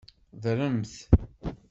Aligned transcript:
Ddremt! 0.35 0.93